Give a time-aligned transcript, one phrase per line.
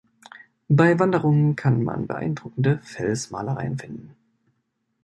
[0.67, 4.15] Bei Wanderungen kann man beeindruckende Felsmalereien finden.